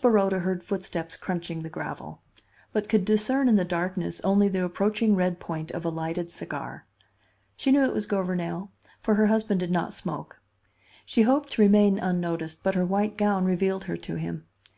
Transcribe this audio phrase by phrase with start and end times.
[0.00, 2.22] Baroda heard footsteps crunching the gravel;
[2.72, 6.86] but could discern in the darkness only the approaching red point of a lighted cigar.
[7.58, 10.40] She knew it was Gouvernail, for her husband did not smoke.
[11.04, 14.46] She hoped to remain unnoticed, but her white gown revealed her to him.